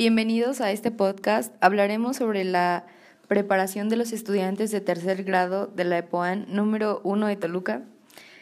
[0.00, 1.54] Bienvenidos a este podcast.
[1.60, 2.86] Hablaremos sobre la
[3.28, 7.82] preparación de los estudiantes de tercer grado de la EPOAN número 1 de Toluca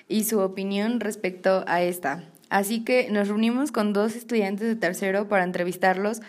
[0.06, 2.22] y su opinión respecto a esta.
[2.48, 6.20] Así que nos reunimos con dos estudiantes de tercero para entrevistarlos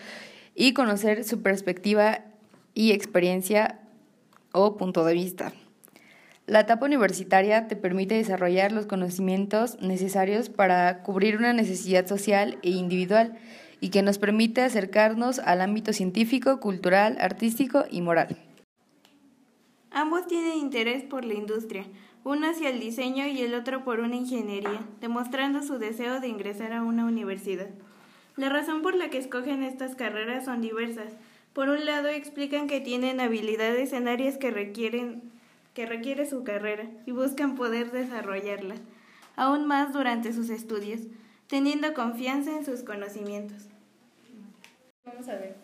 [0.56, 2.24] y conocer su perspectiva
[2.74, 3.78] y experiencia
[4.50, 5.52] o punto de vista.
[6.46, 12.70] La etapa universitaria te permite desarrollar los conocimientos necesarios para cubrir una necesidad social e
[12.70, 13.38] individual
[13.80, 18.36] y que nos permite acercarnos al ámbito científico, cultural, artístico y moral.
[19.90, 21.84] Ambos tienen interés por la industria,
[22.22, 26.72] uno hacia el diseño y el otro por una ingeniería, demostrando su deseo de ingresar
[26.72, 27.68] a una universidad.
[28.36, 31.12] La razón por la que escogen estas carreras son diversas.
[31.52, 35.30] Por un lado, explican que tienen habilidades en áreas que requieren
[35.74, 38.74] que requiere su carrera y buscan poder desarrollarla,
[39.36, 41.00] aún más durante sus estudios,
[41.50, 43.58] teniendo confianza en sus conocimientos.
[45.04, 45.56] Vamos a ver.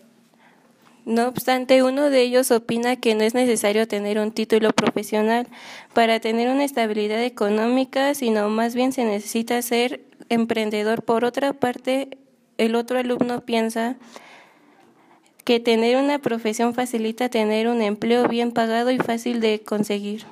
[1.05, 5.47] No obstante, uno de ellos opina que no es necesario tener un título profesional
[5.95, 11.05] para tener una estabilidad económica, sino más bien se necesita ser emprendedor.
[11.05, 12.19] Por otra parte,
[12.59, 13.95] el otro alumno piensa
[15.45, 20.25] que tener una profesión facilita tener un empleo bien pagado y fácil de conseguir.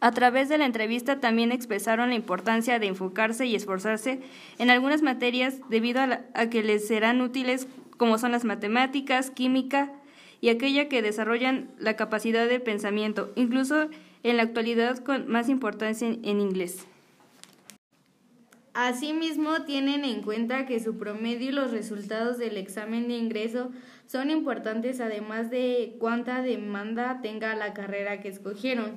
[0.00, 4.20] A través de la entrevista también expresaron la importancia de enfocarse y esforzarse
[4.58, 9.92] en algunas materias debido a, que les serán útiles como son las matemáticas, química
[10.40, 13.88] y aquella que desarrollan la capacidad de pensamiento, incluso
[14.22, 16.86] en la actualidad con más importancia en inglés.
[18.80, 23.72] Asimismo, tienen en cuenta que su promedio y los resultados del examen de ingreso
[24.06, 28.92] son importantes además de cuánta demanda tenga la carrera que escogieron.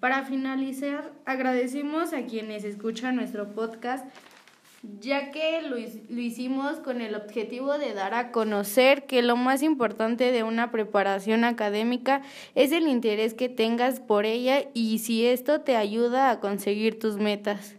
[0.00, 4.04] Para finalizar, agradecemos a quienes escuchan nuestro podcast
[5.00, 10.30] ya que lo, hicimos con el objetivo de dar a conocer que lo más importante
[10.30, 12.20] de una preparación académica
[12.54, 17.16] es el interés que tengas por ella y si esto te ayuda a conseguir tus
[17.16, 17.76] metas.